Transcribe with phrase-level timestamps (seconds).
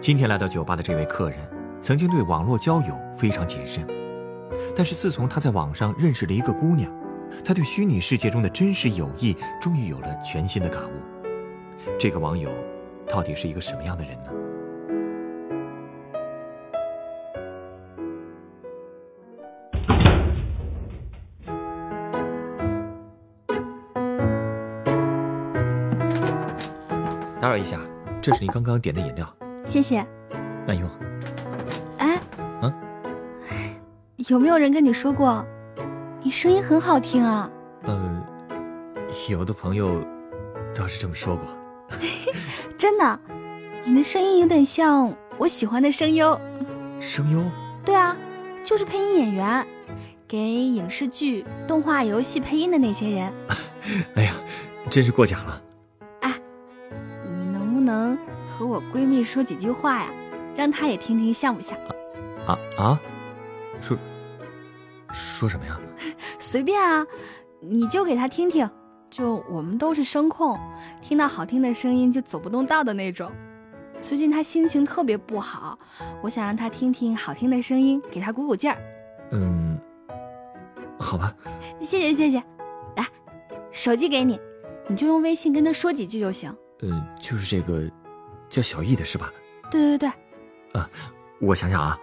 [0.00, 1.38] 今天来到酒吧的这位客人，
[1.82, 3.86] 曾经对网络交友非常谨慎，
[4.74, 6.90] 但是自从他在网上认识了一个姑娘，
[7.44, 10.92] 他对虚拟世界中的真实友谊终于有了全新的感悟。
[11.98, 12.48] 这个网友
[13.06, 14.32] 到底是一个什么样的人呢？
[27.40, 27.78] 打扰一下，
[28.22, 29.26] 这是你刚刚点的饮料，
[29.68, 30.04] 谢谢。
[30.66, 30.88] 慢用。
[31.98, 32.18] 哎，
[32.62, 32.72] 嗯，
[34.28, 35.44] 有没有人跟你说过，
[36.22, 37.50] 你声音很好听啊？
[37.82, 38.24] 呃，
[39.28, 40.02] 有的朋友
[40.74, 41.46] 倒是这么说过。
[42.78, 43.20] 真的，
[43.84, 46.40] 你的声音有点像我喜欢的声优。
[46.98, 47.44] 声优？
[47.84, 48.16] 对啊，
[48.64, 49.66] 就是配音演员，
[50.26, 53.32] 给影视剧、动画、游戏配音的那些人。
[54.16, 54.32] 哎呀，
[54.88, 55.62] 真是过奖了。
[58.58, 60.10] 和我闺蜜说几句话呀？
[60.56, 61.78] 让她也听听像不像？
[62.44, 63.00] 啊啊，
[63.80, 63.96] 说
[65.12, 65.78] 说什么呀？
[66.40, 67.06] 随便啊，
[67.60, 68.68] 你就给她听听。
[69.08, 70.58] 就我们都是声控，
[71.00, 73.30] 听到好听的声音就走不动道的那种。
[74.00, 75.78] 最近她心情特别不好，
[76.20, 78.76] 我想让她听听好听的声音，给她鼓鼓劲儿。
[79.30, 79.78] 嗯，
[80.98, 81.32] 好吧。
[81.80, 82.42] 谢谢谢谢，
[82.96, 83.06] 来，
[83.70, 84.38] 手机给你，
[84.88, 86.52] 你就用微信跟她说几句就行。
[86.82, 87.90] 嗯，就是这个
[88.50, 89.32] 叫小易的是吧？
[89.70, 90.08] 对对对。
[90.80, 90.90] 啊，
[91.40, 91.98] 我想想啊。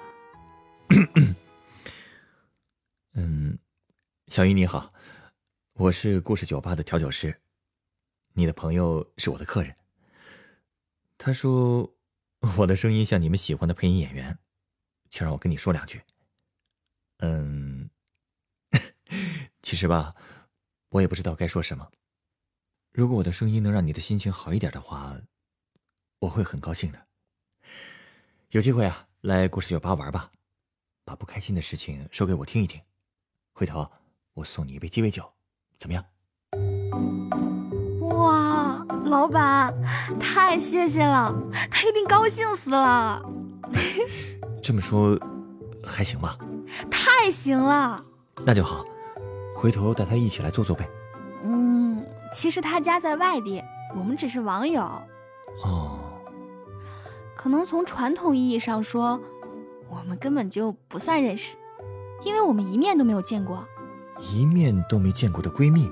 [3.14, 3.58] 嗯，
[4.28, 4.94] 小易你好。
[5.74, 7.42] 我是故事酒吧的调酒师，
[8.34, 9.76] 你的朋友是我的客人。
[11.18, 11.94] 他说
[12.58, 14.38] 我的声音像你们喜欢的配音演员，
[15.10, 16.02] 就让我跟你说两句。
[17.18, 17.90] 嗯，
[19.62, 20.16] 其实吧，
[20.90, 21.90] 我也不知道该说什么。
[22.92, 25.18] 如果我的声音能让你的心情好一点的话，
[26.26, 27.00] 我会很高兴的。
[28.50, 30.32] 有机会啊，来故事酒吧玩吧，
[31.04, 32.82] 把不开心的事情说给我听一听，
[33.54, 33.88] 回头
[34.34, 35.24] 我送你一杯鸡尾酒。
[35.78, 36.04] 怎么样？
[38.02, 39.72] 哇，老板，
[40.20, 41.32] 太谢谢了，
[41.70, 43.22] 他一定高兴死了。
[44.64, 45.20] 这么说，
[45.86, 46.40] 还行吧？
[46.90, 48.04] 太行了。
[48.44, 48.84] 那就好，
[49.56, 50.90] 回头带他一起来坐坐呗。
[51.44, 52.04] 嗯，
[52.34, 53.62] 其实他家在外地，
[53.96, 54.82] 我们只是网友。
[55.64, 55.95] 哦。
[57.46, 59.22] 可能从传统意义上说，
[59.88, 61.56] 我们根本就不算认识，
[62.24, 63.64] 因为我们一面都没有见过。
[64.20, 65.92] 一面都没见过的闺蜜，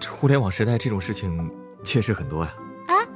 [0.00, 1.48] 这互联网时代这种事情
[1.84, 2.52] 确实很多呀。
[2.88, 3.06] 哎，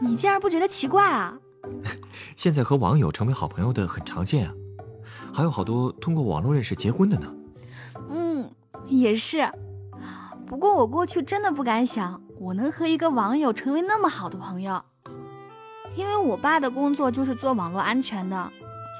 [0.00, 1.36] 你竟然不觉得奇怪啊？
[2.34, 4.54] 现在和网友成为好朋友的很常见啊，
[5.30, 7.34] 还有好多通过网络认识结婚的呢。
[8.08, 8.50] 嗯，
[8.86, 9.46] 也是。
[10.46, 14.82] 不过我过去真的不敢想，我能和一个网友成为那么好的朋友，
[15.96, 18.52] 因为我爸的工作就是做网络安全的，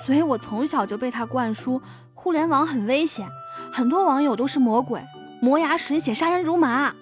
[0.05, 1.81] 所以我从小就被他灌输
[2.15, 3.29] 互联网很危险。
[3.73, 5.05] 很多网友都是魔鬼，
[5.41, 6.95] 磨牙吮血，杀人如麻。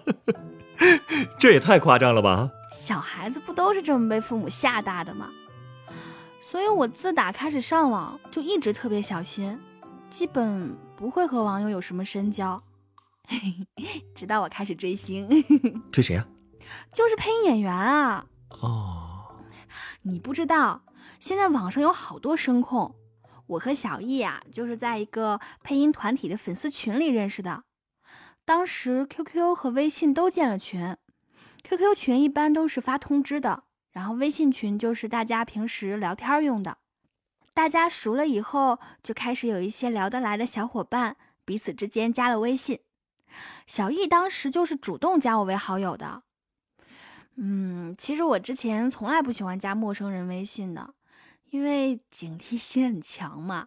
[1.38, 2.50] 这也太夸张了吧！
[2.72, 5.28] 小孩子不都是这么被父母吓大的吗？
[6.40, 9.58] 所以我自打开始上网，就一直特别小心，
[10.08, 12.62] 基本不会和网友有什么深交。
[14.14, 15.28] 直到我开始追星，
[15.92, 16.26] 追谁啊？
[16.92, 18.24] 就是配音演员啊。
[18.50, 19.36] 哦，
[20.02, 20.82] 你不知道，
[21.18, 22.96] 现在网上有好多声控。
[23.46, 27.64] 我和小易啊，就是在一个配音团体的粉丝群里认识的。
[28.44, 30.96] 当时 QQ 和微信都建了群
[31.64, 36.78] ，QQ 群一般都是发通知的，然后微信群就是大家平时聊天用的。
[37.52, 42.80] 大家熟了以后，就开始有一些聊得来的小伙伴，彼此之间加了微信。
[43.66, 46.22] 小易当时就是主动加我为好友的。
[47.42, 50.94] 嗯，其实我之前从来不喜欢加陌生人微信的。
[51.48, 53.66] 因为警惕心很强嘛，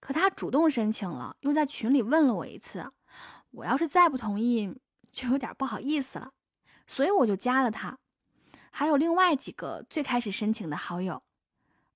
[0.00, 2.92] 可他主动申请了，又在群里问了我一次，
[3.52, 4.76] 我要是再不同意，
[5.10, 6.32] 就有点不好意思了，
[6.86, 7.96] 所以我就加了他。
[8.70, 11.22] 还有另外几个最开始申请的好友，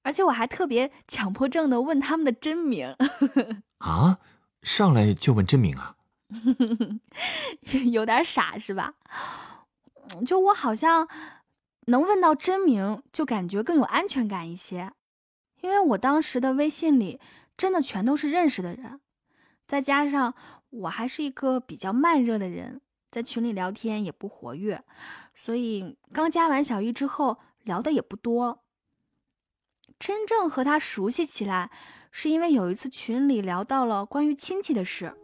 [0.01, 2.97] 而且我还特别 强迫症的问他们的真名。
[3.77, 4.21] 啊，
[4.63, 5.97] 上来就问真名啊？
[7.93, 8.95] 有点傻是吧？
[10.25, 11.09] 就我好像
[11.87, 14.93] 能问到真名，就感觉更有安全感一些。
[15.61, 17.21] 因为我当时的微信里
[17.57, 19.01] 真的全都是认识的人，
[19.67, 20.35] 再加上
[20.71, 22.81] 我还是一个比较慢热的人，
[23.11, 24.83] 在群里聊天也不活跃，
[25.35, 28.63] 所以刚加完小易之后聊的也不多。
[29.99, 31.71] 真正和他熟悉起来，
[32.11, 35.15] 是因为有一次群里聊到了关于亲戚的事。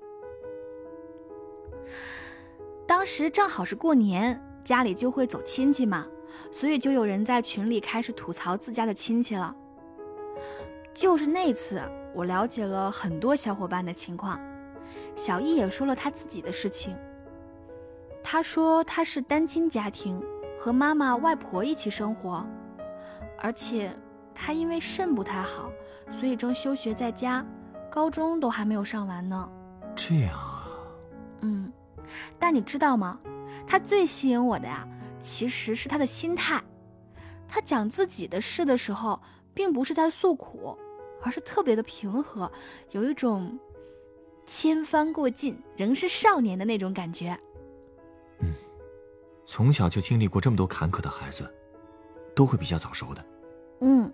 [2.87, 6.05] 当时正好是过年，家里就会走亲戚嘛，
[6.51, 9.55] 所以就有人在群里开始吐槽自家的亲戚了。
[10.93, 11.81] 就是那次，
[12.13, 14.41] 我了解了很多小伙伴的情况，
[15.15, 16.97] 小易也说了他自己的事情。
[18.25, 20.21] 他说他是单亲家庭，
[20.59, 22.45] 和妈妈、外婆一起生活，
[23.39, 23.97] 而且
[24.35, 25.71] 他因为肾不太好，
[26.11, 27.47] 所以正休学在家，
[27.89, 29.49] 高中都还没有上完呢。
[29.95, 30.67] 这样啊，
[31.43, 31.73] 嗯。
[32.39, 33.19] 但你知道吗？
[33.65, 34.87] 他最吸引我的呀，
[35.21, 36.61] 其实是他的心态。
[37.47, 39.21] 他讲自己的事的时候，
[39.55, 40.77] 并不是在诉苦，
[41.23, 42.51] 而是特别的平和，
[42.91, 43.57] 有一种
[44.45, 47.39] 千帆过尽仍是少年的那种感觉。
[48.41, 48.53] 嗯，
[49.47, 51.49] 从小就经历过这么多坎坷的孩子，
[52.35, 53.25] 都会比较早熟的。
[53.81, 54.13] 嗯，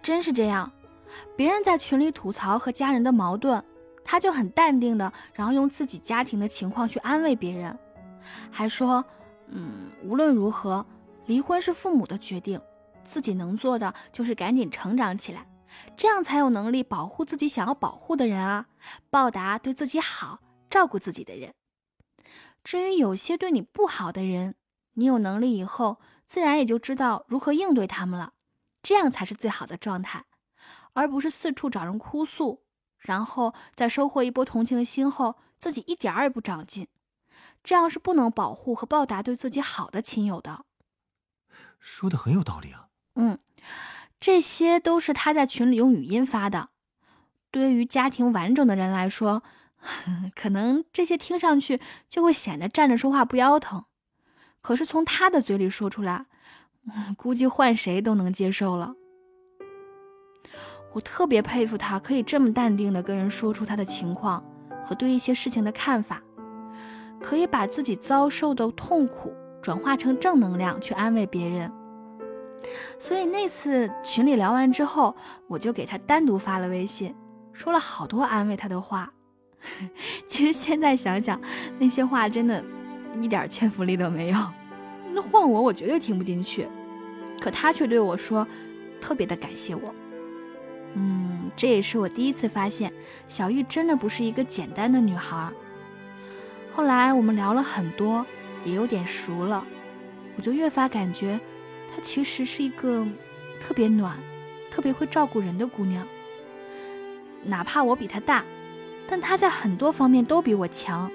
[0.00, 0.70] 真是这样。
[1.36, 3.62] 别人在群里吐槽和家人的矛盾。
[4.02, 7.78] 他就很淡定的，然后用自己家庭的情况去安慰别人，
[8.50, 9.04] 还说，
[9.48, 10.84] 嗯，无论如何，
[11.26, 12.60] 离婚是父母的决定，
[13.04, 15.46] 自己能做的就是赶紧成长起来，
[15.96, 18.66] 这样才有能力保护自己想要保护的人啊，
[19.10, 21.54] 报答对自己好、照顾自己的人。
[22.62, 24.54] 至于有些对你不好的人，
[24.94, 28.34] 你有能力以后，自然也就知道如何应对他们了，
[28.82, 30.24] 这样才是最好的状态，
[30.92, 32.64] 而不是四处找人哭诉。
[32.98, 36.86] 然后在收获一波同情心后，自己一点儿也不长进，
[37.62, 40.64] 这样是不能保护和报答对自己好的亲友的。
[41.78, 42.88] 说的很有道理啊。
[43.14, 43.38] 嗯，
[44.18, 46.70] 这些都是他在群里用语音发的。
[47.50, 49.42] 对于家庭完整的人来说，
[50.36, 53.86] 可能这些听上去就会显得站着说话不腰疼。
[54.60, 56.26] 可是从他的嘴里说出来，
[57.16, 58.94] 估计换谁都能接受了。
[60.92, 64.44] 我特别佩服他，可以这么淡定的跟人说出他的情况
[64.84, 66.22] 和对一些事情的看法，
[67.22, 71.70] 可以把自己遭受的痛苦转化成正能量去安慰别人。
[72.98, 75.14] 所以那次群里聊完之后，
[75.46, 77.14] 我就给他单独发了微信，
[77.52, 79.12] 说了好多安慰他的话。
[80.28, 81.40] 其实现在想想，
[81.78, 82.64] 那些话真的
[83.20, 84.38] 一点劝服力都没有。
[85.12, 86.68] 那换我，我绝对听不进去。
[87.40, 88.46] 可他却对我说，
[89.00, 89.94] 特别的感谢我。
[90.94, 92.92] 嗯，这也是我第一次发现
[93.28, 95.50] 小玉真的不是一个简单的女孩。
[96.72, 98.24] 后来我们聊了很多，
[98.64, 99.64] 也有点熟了，
[100.36, 101.38] 我就越发感觉
[101.94, 103.06] 她其实是一个
[103.60, 104.16] 特别暖、
[104.70, 106.06] 特别会照顾人的姑娘。
[107.42, 108.44] 哪怕我比她大，
[109.08, 111.10] 但她在很多方面都比我强，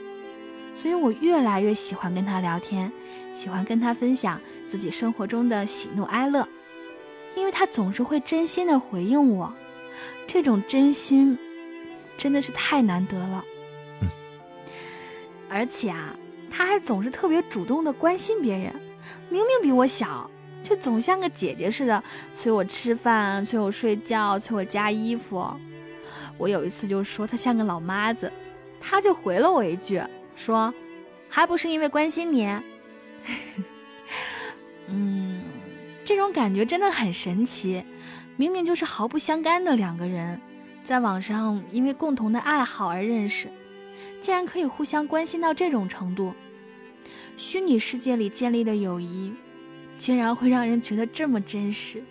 [0.81, 2.92] 所以我越来越喜欢跟她聊天，
[3.34, 6.48] 喜欢跟她分享自己生活中的喜怒哀乐，
[7.36, 9.54] 因为她总是会真心的回应我。
[10.28, 11.38] 这种真心
[12.18, 13.46] 真的是太难得了，
[15.56, 16.13] 而且啊，
[16.52, 18.75] 他还总是特别主动的关心别人，
[19.30, 20.30] 明明比我小，
[20.62, 22.04] 却总像个姐姐似的
[22.34, 25.50] 催我吃饭、催我睡觉、催我加衣服。
[26.38, 28.30] 我有一次就说他像个老妈子，
[28.82, 30.01] 他就回了我一句
[30.36, 30.74] 说
[31.30, 32.50] ：“还不是因为关心你。
[34.91, 35.41] ”嗯，
[36.03, 37.82] 这种感觉真的很神奇。
[38.36, 40.38] 明明就是毫不相干的两个人，
[40.84, 43.48] 在网上因为共同的爱好而认识，
[44.25, 46.34] 竟然可以互相关心到这种程度。
[47.38, 49.32] 虚拟世界里建立的友谊，
[50.00, 52.03] 竟然会让人觉得这么真实，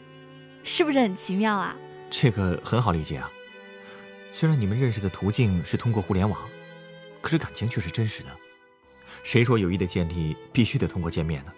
[0.63, 1.75] 是不是很奇妙啊？
[2.09, 3.29] 这个很好理解啊。
[4.33, 6.41] 虽然你们认识的途径是通过互联网，
[7.21, 8.31] 可是感情却是真实的。
[9.25, 11.53] 谁说友谊的建立必须得通过见面呢？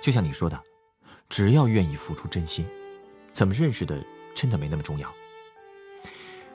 [0.00, 0.56] 就像你说的，
[1.28, 2.64] 只要愿意付出真心。
[3.32, 4.00] 怎么认识的，
[4.36, 5.12] 真的没那么重要。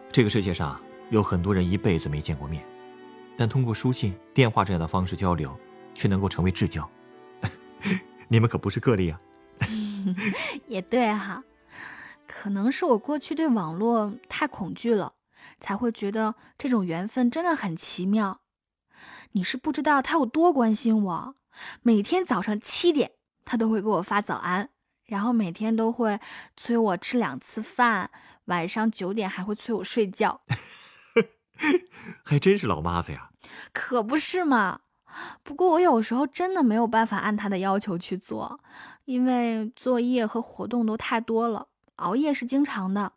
[0.10, 2.65] 这个世界上有很多人一辈子没见过面，
[3.38, 5.58] 但通过书信、电话这样的方式交流，
[5.94, 6.90] 却能够成为至交。
[8.28, 9.20] 你们可不是个例啊。
[10.68, 11.44] 也对哈，
[12.28, 15.13] 可能是我过去对网络太恐惧了，
[15.60, 18.42] 才会觉得这种缘分真的很奇妙。
[19.32, 21.36] 你是不知道他有多关心我，
[21.82, 23.12] 每天早上七点
[23.46, 24.70] 他都会给我发早安。
[25.06, 26.20] 然后每天都会
[26.56, 28.10] 催我吃两次饭，
[28.46, 30.42] 晚上九点还会催我睡觉，
[32.24, 33.29] 还真是老妈子呀！
[33.72, 34.82] 可不是嘛。
[35.43, 38.60] 不过我有时候真的没有办法按他的要求去做，
[39.05, 41.67] 因为作业和活动都太多了，
[41.98, 43.13] 熬夜是经常的。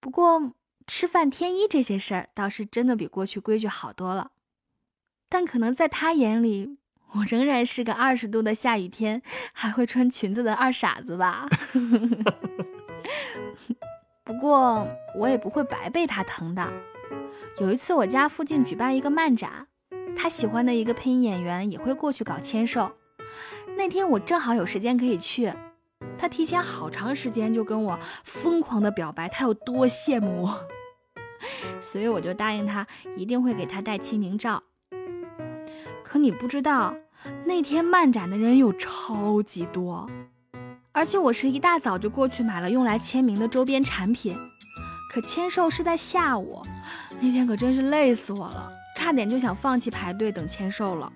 [0.00, 0.52] 不过
[0.86, 4.30] 吃饭添衣这些事儿倒是真的比过去规矩好多了。
[5.28, 6.78] 但可能在他眼里，
[7.12, 9.20] 我仍然是个二十度的下雨天
[9.52, 11.46] 还会穿裙子的二傻子吧。
[14.24, 16.72] 不过我也不会白被他疼的。
[17.58, 19.66] 有一次我家附近举办一个漫展，
[20.16, 22.92] 他喜欢的一个配音演员也会过去搞签售。
[23.76, 25.52] 那天我正好有时间可以去，
[26.18, 30.66] 他提前好长时间就跟我疯狂的表白他有多羡慕我，
[31.80, 32.86] 所以我就答应他
[33.16, 34.62] 一定会给他带签名照。
[36.02, 36.94] 可你不知道，
[37.44, 40.08] 那天漫展的人有超级多，
[40.92, 44.36] 而且我是一大早就过去买了用来签名的周边产品。
[45.12, 46.62] 可签售是在下午，
[47.18, 51.12] 那天可真是累死我了，差点就想放弃排队等签售了。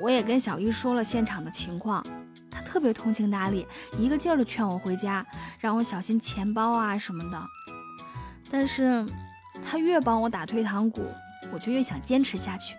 [0.00, 2.06] 我也跟小易说了现场的情况，
[2.48, 3.66] 他特别通情达理，
[3.98, 5.26] 一个劲儿的劝我回家，
[5.58, 7.42] 让我小心钱包啊什么的。
[8.48, 9.04] 但是，
[9.68, 11.10] 他越帮我打退堂鼓，
[11.52, 12.76] 我就越想坚持下去。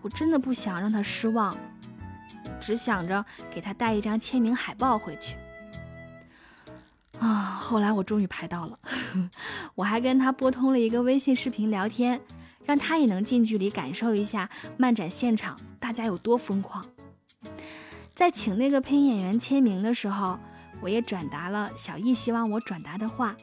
[0.00, 1.54] 我真的不想让他失望，
[2.58, 3.22] 只想着
[3.54, 5.36] 给他带一张签名海报回去。
[7.20, 8.78] 啊，后来我终于排到了，
[9.74, 12.20] 我还跟他拨通了一个微信视频聊天。
[12.64, 16.84] 让他也能近距离感受一下漫展现场大家有多疯狂。
[18.14, 20.38] 在请那个配音演员签名的时候，
[20.82, 23.34] 我也转达了小易希望我转达的话。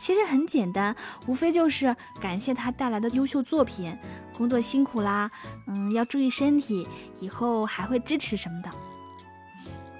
[0.00, 3.94] 其实很简单，无非就是感谢他带来的优秀作品，
[4.34, 5.30] 工作辛苦啦，
[5.66, 6.88] 嗯，要注意身体，
[7.20, 8.70] 以后还会支持什么的。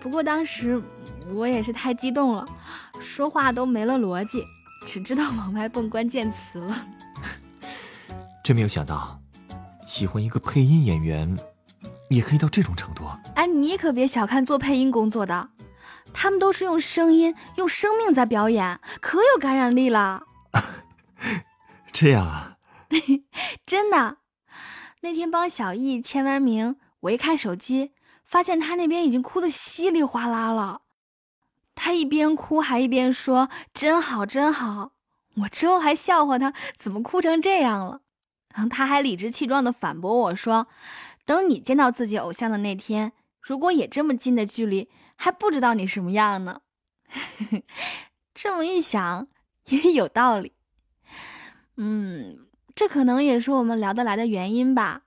[0.08, 0.82] 不过当时
[1.34, 2.42] 我也是太激动了，
[2.98, 4.42] 说话都没了逻辑，
[4.86, 6.86] 只知道往外蹦关键词了。
[8.42, 9.20] 真没有想到，
[9.86, 11.36] 喜欢一个配音演员，
[12.08, 13.04] 也可以到这种程度。
[13.34, 15.50] 哎，你可别小看做配音工作的，
[16.14, 20.22] 他们都是用声音、用生命在表演，可有感染力了。
[21.92, 22.56] 这样啊？
[23.66, 24.16] 真的。
[25.02, 27.92] 那天帮小易签完名，我一看手机，
[28.28, 30.82] 发现他那边已经哭得稀里哗啦了。
[31.74, 34.92] 他一边哭还一边说：“真好，真好。”
[35.42, 38.02] 我之后还笑话他怎么哭成这样了。
[38.54, 40.66] 然后他还理直气壮地反驳我说
[41.24, 46.60] ：“等你见到自己偶像的那天，如果也这么近的距离，还不知道你什么样呢。
[48.34, 49.28] ”这么一想
[49.68, 50.52] 也有道理。
[51.76, 55.02] 嗯，这可能也是我们聊得来的原因吧。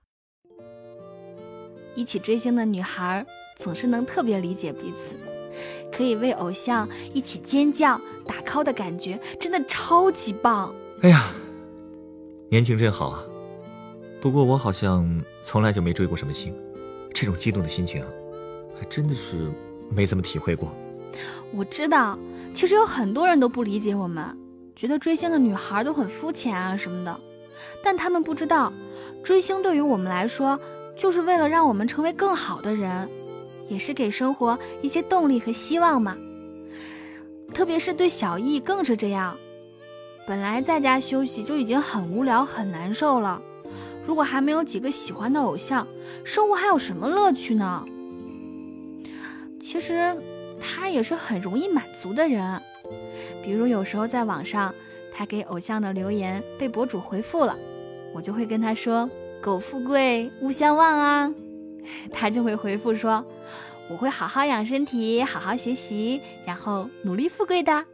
[1.94, 3.24] 一起追星的女孩
[3.58, 5.14] 总是能特别理解彼此，
[5.96, 10.74] 可以为偶像一起尖叫打 call 的感觉，真的超级棒。
[11.02, 11.32] 哎呀，
[12.48, 13.22] 年轻真好啊！
[14.20, 15.06] 不过我好像
[15.44, 16.54] 从来就没追过什么星，
[17.12, 18.04] 这种激动的心情，
[18.78, 19.50] 还真的是
[19.90, 20.72] 没怎么体会过。
[21.52, 22.18] 我知道，
[22.54, 24.24] 其实有很多人都不理解我们，
[24.74, 27.20] 觉得追星的女孩都很肤浅啊什么的。
[27.84, 28.72] 但他们不知道，
[29.22, 30.58] 追星对于我们来说，
[30.96, 33.08] 就是为了让我们成为更好的人，
[33.68, 36.16] 也是给生活一些动力和希望嘛。
[37.54, 39.36] 特别是对小易更是这样，
[40.26, 43.40] 本来在家休息就已经很无聊很难受了。
[44.04, 45.86] 如果还没有几个喜欢的偶像，
[46.24, 47.84] 生活还有什么乐趣呢？
[49.60, 50.16] 其实
[50.60, 52.60] 他也是很容易满足的人，
[53.44, 54.74] 比如有时候在网上，
[55.14, 57.56] 他给偶像的留言被博主回复了，
[58.12, 59.08] 我就会跟他说
[59.42, 61.34] “苟富贵，勿相忘”啊，
[62.12, 63.26] 他就会回复说
[63.90, 67.84] ：“我会好好养身体，好好学习，然后努力富贵的。”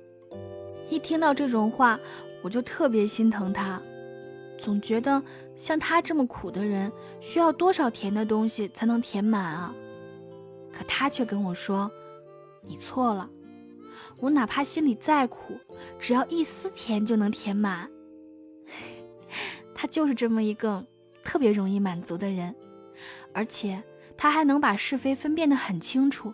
[0.91, 1.99] 一听到这种话，
[2.43, 3.81] 我就特别心疼他。
[4.59, 5.23] 总觉得
[5.57, 9.75] 像他这么苦的人，需要多少甜的东西才能填满啊？
[10.71, 11.91] 可他却跟我说
[12.69, 13.31] ：“你错了，
[14.21, 15.55] 我哪怕心里再苦，
[15.99, 17.89] 只要一丝甜就能填满。
[19.75, 20.85] ”他就是这么一个
[21.29, 22.57] 特别容易满足的人，
[23.35, 23.83] 而且
[24.17, 26.33] 他还能把是非分辨得很清楚，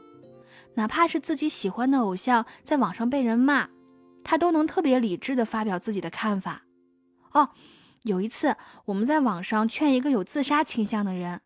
[0.74, 3.70] 哪怕是自己喜欢的偶像在网上被人骂，
[4.22, 6.62] 他都能特别理智地发表自己的看法。
[7.32, 7.50] 哦。
[8.02, 11.40] 有一次，我们在网上劝一个有自杀倾向的人，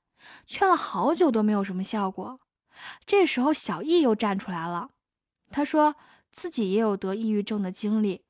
[0.45, 2.40] 劝了好久都没有什么效果。
[3.07, 4.90] 这时候，小易又站出来了，
[5.52, 5.95] 他说
[6.33, 8.25] 自己也有得抑郁症的经历，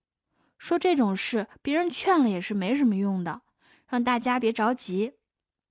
[0.59, 3.41] 说这种事别人劝了也是没什么用的，
[3.89, 5.15] 让大家别着急。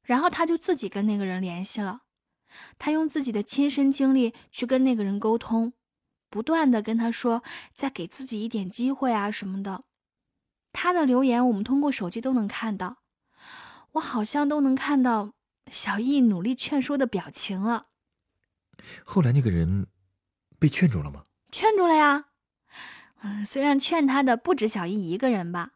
[0.04, 2.04] 然后他就自己跟那个人联系了，
[2.80, 5.74] 他用自己的亲身经历去跟那个人沟通，
[6.30, 7.44] 不断的跟他说
[7.74, 9.84] 再给自己一点机会啊什么的。
[10.72, 12.98] 他的留言我们通过手机都能看到，
[13.94, 15.34] 我好像都能看到
[15.72, 17.88] 小易努力劝说的表情了。
[19.04, 19.88] 后来那个人
[20.58, 21.26] 被劝住了吗？
[21.52, 22.26] 劝住了呀。
[23.22, 25.72] 嗯，虽然劝他的不止小易一个人吧，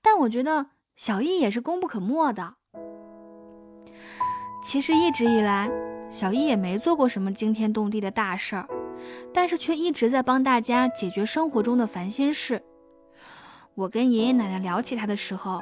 [0.00, 2.54] 但我觉得小易也是功不可没的。
[4.64, 5.70] 其实一直以来，
[6.10, 8.66] 小易也没做过什么惊天动地的大事儿，
[9.32, 12.62] 但是却一直在帮大家解决生活中的烦心事。
[13.74, 15.60] 我跟爷爷奶奶聊起他的时候，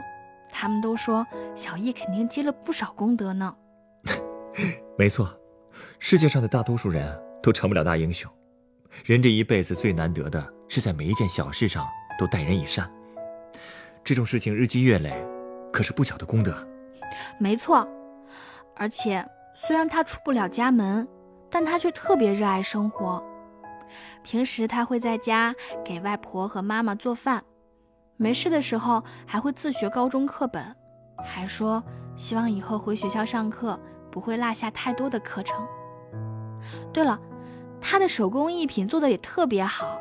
[0.53, 1.27] 他们都说
[1.57, 3.57] 小易肯定积了不少功德呢。
[4.97, 5.37] 没错，
[5.99, 8.31] 世界上的大多数人都成不了大英雄。
[9.05, 11.85] 人这一辈子最难得的是在每一件小事上
[12.17, 12.89] 都待人以善。
[14.05, 15.13] 这种事情日积月累，
[15.73, 16.55] 可是不小的功德。
[17.39, 17.89] 没错，
[18.77, 21.09] 而且虽然他出不了家门，
[21.49, 23.25] 但他却特别热爱生活。
[24.23, 27.43] 平时他会在家给外婆和妈妈做饭，
[28.17, 30.63] 没事的时候还会自学高中课本，
[31.25, 31.83] 还说
[32.17, 33.81] 希望以后回学校上课
[34.11, 35.67] 不会落下太多的课程。
[36.93, 37.19] 对了。
[37.87, 40.01] 他的手工艺品做的也特别好，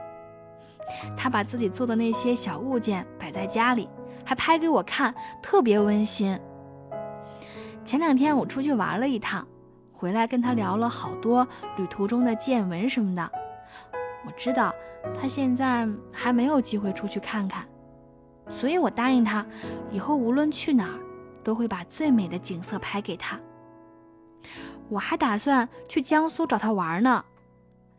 [1.15, 3.89] 他把自己做的那些小物件摆在家里，
[4.25, 6.39] 还拍给我看，特别温馨。
[7.85, 9.47] 前两天我出去玩了一趟，
[9.91, 11.47] 回来跟他聊了好多
[11.77, 13.31] 旅途中的见闻什么的。
[14.25, 14.73] 我知道
[15.19, 17.67] 他现在还没有机会出去看看，
[18.49, 19.45] 所以我答应他，
[19.91, 20.99] 以后无论去哪儿，
[21.43, 23.39] 都会把最美的景色拍给他。
[24.89, 27.25] 我还打算去江苏找他玩呢。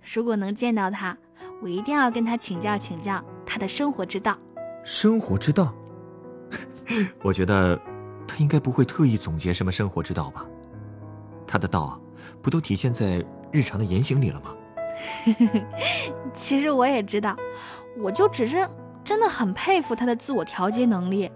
[0.03, 1.17] 如果能见到他，
[1.65, 4.37] 我一定要跟他请教请教他的生活之道。
[4.85, 5.73] 生活之道，
[7.25, 7.81] 我觉得
[8.29, 10.45] 他应该不会特意总结什么生活之道吧？
[11.47, 11.99] 他的道啊，
[12.43, 14.55] 不都体现在日常的言行里了吗？
[16.35, 17.35] 其实我也知道，
[17.97, 18.69] 我就只是
[19.03, 21.33] 真的很佩服他的自我调节能力。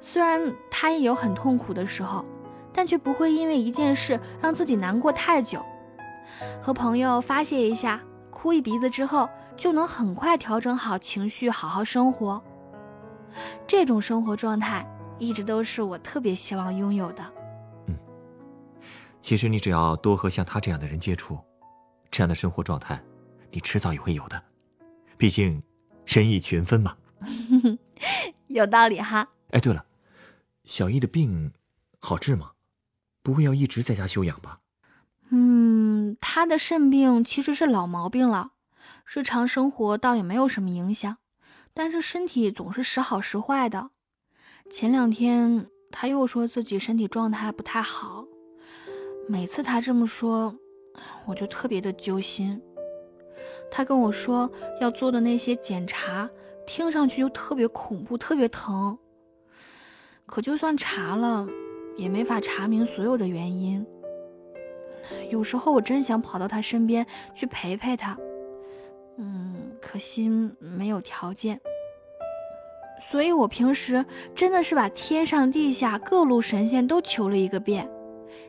[0.00, 2.24] 虽然他也有很痛苦的时候，
[2.72, 5.64] 但却不会因为一件事让自己难过太久。
[6.60, 8.00] 和朋友发泄一下，
[8.44, 12.44] 哭一鼻子之后，就能很快调整好情绪，好好生活。
[13.66, 14.86] 这种生活状态
[15.18, 17.24] 一直都是我特别希望拥有的。
[17.86, 17.96] 嗯，
[19.22, 21.38] 其实你只要多和像他这样的人接触，
[22.10, 23.02] 这样的生活状态，
[23.50, 24.44] 你迟早也会有的。
[25.16, 25.62] 毕竟，
[26.04, 26.94] 人以群分嘛。
[28.48, 29.26] 有道理哈。
[29.52, 29.86] 哎，对了，
[30.64, 31.50] 小易的病
[31.98, 32.50] 好治吗？
[33.22, 34.60] 不会要一直在家休养吧？
[35.30, 38.52] 嗯，他的肾病其实是老毛病了，
[39.06, 41.16] 日常生活倒也没有什么影响，
[41.72, 43.90] 但是身体总是时好时坏的。
[44.70, 48.24] 前两天他又说自己身体状态不太好，
[49.28, 50.54] 每次他这么说，
[51.26, 52.60] 我就特别的揪心。
[53.70, 56.30] 他跟我说要做的那些检查，
[56.66, 58.96] 听上去就特别恐怖，特别疼。
[60.26, 61.46] 可就算查了，
[61.96, 63.84] 也没法查明所有的原因。
[65.30, 68.16] 有时候我真想跑到他身边去陪陪他，
[69.18, 71.60] 嗯，可惜没有条件。
[73.00, 77.90] 所以我平时真的是把天上地下各路神仙都求了一个遍，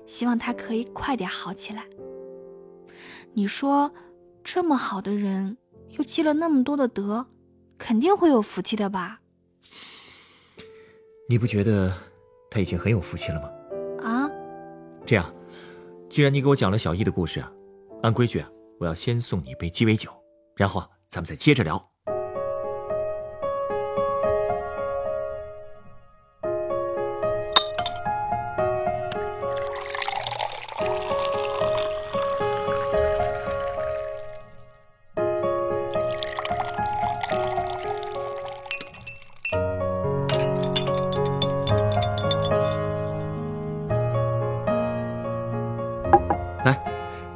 [0.06, 1.84] 希望他可以快点好起来。
[3.34, 3.92] 你说，
[4.44, 5.58] 这么好的人，
[5.98, 7.26] 又积了那么多的德，
[7.78, 9.20] 肯定会有福气的吧？
[11.28, 11.92] 你不觉得
[12.52, 13.50] 他已经很有福气了吗？
[14.08, 14.30] 啊？
[15.06, 15.34] 这样。
[16.10, 17.44] 既然你给我讲了小易的故事，
[18.02, 20.10] 按规矩啊，我要先送你一杯鸡尾酒，
[20.56, 21.95] 然后咱们再接着聊。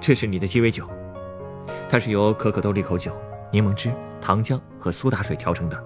[0.02, 0.88] 这是你的鸡尾酒，
[1.90, 3.12] 它是由可可豆利口酒、
[3.52, 5.84] 柠檬汁、糖浆和苏打水调成的，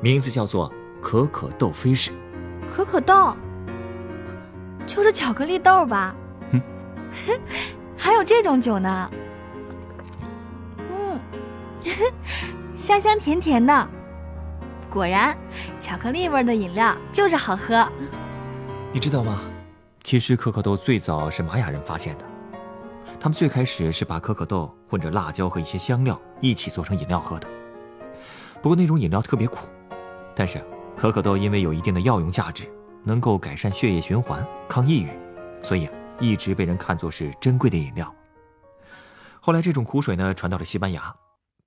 [0.00, 2.10] 名字叫做可可豆飞士。
[2.68, 3.34] 可可豆，
[4.86, 6.14] 就是巧克力豆吧？
[6.50, 6.60] 哼，
[7.96, 9.10] 还有这种酒呢。
[10.90, 11.20] 嗯，
[12.76, 13.88] 香香甜甜的，
[14.90, 15.36] 果然，
[15.80, 17.88] 巧克力味的饮料就是好喝。
[18.92, 19.40] 你知道吗？
[20.02, 22.24] 其实可可豆最早是玛雅人发现的。
[23.24, 27.48] 他们最开始是把可可豆混着辣椒和一些香料一起做成饮料喝的，
[28.60, 29.66] 不过那种饮料特别苦。
[30.36, 30.62] 但是
[30.94, 32.70] 可可豆因为有一定的药用价值，
[33.02, 35.08] 能够改善血液循环、抗抑郁，
[35.62, 35.88] 所以
[36.20, 38.14] 一直被人看作是珍贵的饮料。
[39.40, 41.16] 后来这种苦水呢传到了西班牙，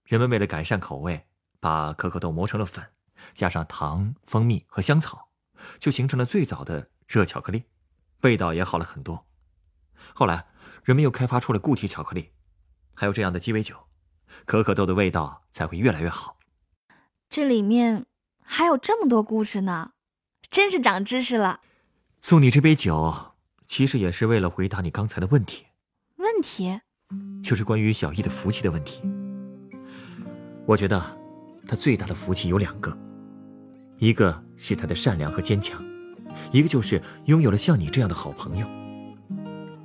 [0.05, 1.25] 人们为了改善口味，
[1.59, 2.85] 把可可豆磨成了粉，
[3.33, 5.29] 加上糖、蜂蜜和香草，
[5.79, 7.63] 就形成了最早的热巧克力，
[8.21, 9.25] 味道也好了很多。
[10.13, 10.45] 后来。
[10.87, 12.29] 人们又开发出了固体巧克力，
[12.95, 13.75] 还有这样的鸡尾酒，
[14.45, 16.37] 可可豆的味道才会越来越好。
[17.29, 18.05] 这里面
[18.41, 19.91] 还有这么多故事呢，
[20.49, 21.59] 真是长知识了。
[22.21, 23.33] 送你这杯酒，
[23.67, 25.65] 其实也是为了回答你刚才的问题。
[26.15, 26.79] 问题？
[27.43, 29.01] 就是关于小易的福气的问题。
[30.65, 31.19] 我觉得，
[31.67, 32.97] 他最大的福气有两个，
[33.97, 35.83] 一个是他的善良和坚强，
[36.53, 38.65] 一个就是拥有了像你这样的好朋友。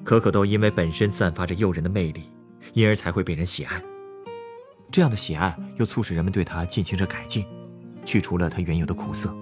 [0.04, 2.22] 可可豆因为本身散发着诱人的魅力，
[2.74, 3.82] 因而才会被人喜爱。
[4.90, 7.46] 这样的喜爱又促使人们对它进行着改进，
[8.04, 9.34] 去除了它原有的苦涩。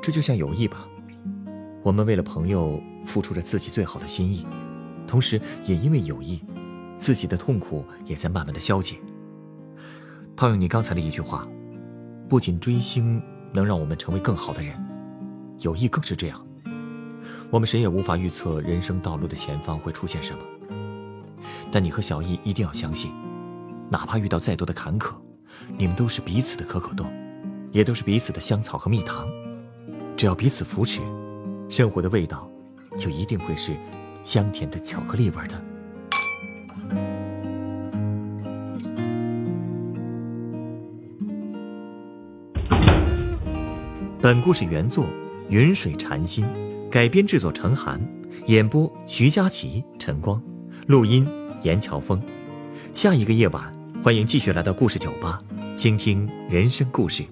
[0.00, 0.86] 这就像友谊吧，
[1.82, 4.46] 我们为了朋友付出着自己最好的心意，
[5.06, 6.40] 同时也因为友谊，
[6.98, 8.96] 自己的痛苦也在慢慢的消解。
[10.36, 11.48] 套用你刚才的一句话，
[12.28, 13.20] 不仅追星
[13.52, 14.76] 能让我们成为更好的人，
[15.60, 16.47] 友谊更是这样。
[17.50, 20.40] 我们谁也无法预测人生道路的前方会出现什么，
[21.72, 23.10] 但你和小易一定要相信，
[23.90, 25.14] 哪怕遇到再多的坎坷，
[25.78, 27.06] 你们都是彼此的可可豆，
[27.72, 29.26] 也都是彼此的香草和蜜糖。
[30.14, 31.00] 只要彼此扶持，
[31.70, 32.46] 生活的味道
[32.98, 33.74] 就一定会是
[34.22, 35.64] 香甜的巧克力味的。
[44.20, 45.04] 本故事原作
[45.48, 46.44] 《云水禅心》。
[46.90, 48.00] 改编制作：陈寒，
[48.46, 50.42] 演播：徐佳琪、陈光，
[50.86, 51.28] 录音：
[51.60, 52.18] 严乔峰。
[52.94, 53.70] 下一个夜晚，
[54.02, 55.38] 欢迎继续来到故事酒吧，
[55.76, 57.26] 倾听人生故事。